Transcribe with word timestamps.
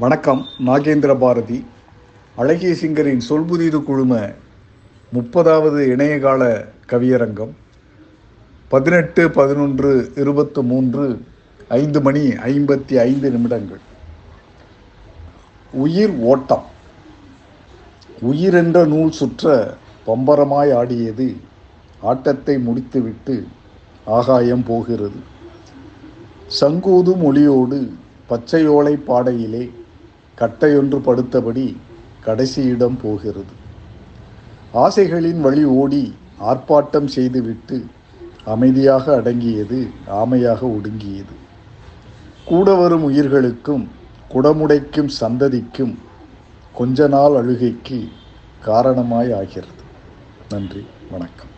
வணக்கம் 0.00 0.44
நாகேந்திர 0.66 1.18
பாரதி. 1.18 1.66
அழகிய 2.36 2.74
சிங்கரின் 2.74 3.20
சொல்புதிது 3.28 3.82
குழும 3.82 4.16
முப்பதாவது 5.14 5.80
இணையகால 5.86 6.64
கவியரங்கம். 6.88 7.50
பதினெட்டு 8.68 9.30
பதினொன்று 9.30 10.12
இருபத்து 10.16 10.62
மூன்று 10.62 11.20
ஐந்து 11.68 12.02
மணி 12.02 12.20
ஐம்பத்தி 12.20 12.94
ஐந்து 12.94 13.30
நிமிடங்கள். 13.30 13.78
உயிர் 15.72 16.14
ஓட்டம். 16.18 16.64
உயிர் 18.20 18.54
என்ற 18.54 18.84
நூல் 18.84 19.10
சுற்ற 19.10 19.74
பம்பரமாய் 20.06 20.74
ஆடியது 20.74 21.36
ஆட்டத்தை 22.00 22.58
முடித்துவிட்டு 22.58 23.46
ஆகாயம் 24.04 24.64
போகிறது. 24.64 25.20
சங்கூதும் 26.60 27.20
ஒளியோடு 27.20 27.90
பச்சையோலை 28.28 28.92
பாடையிலே 28.92 29.70
கட்டையொன்று 30.40 30.98
படுத்தபடி 30.98 31.76
கடைசியிடம் 32.26 32.98
போகிறது. 33.02 33.54
ஆசைகளின் 34.74 35.40
வழி 35.40 35.64
ஓடி 35.64 36.14
ஆர்ப்பாட்டம் 36.40 37.06
செய்துவிட்டு 37.06 37.84
அமைதியாக 38.44 39.14
அடங்கியது 39.16 39.86
ஆமையாக 40.10 40.60
ஒடுங்கியது. 40.76 41.34
கூட 42.44 42.74
வரும் 42.74 43.02
உயிர்களுக்கும் 43.02 43.88
குடமுடைக்கும் 44.34 45.10
சந்ததிக்கும் 45.20 45.94
கொஞ்ச 46.74 47.08
நாள் 47.08 47.36
அழுகைக்கு 47.36 48.08
காரணமாய் 48.60 49.32
ஆகிறது. 49.32 49.82
நன்றி 50.48 50.86
வணக்கம். 51.10 51.52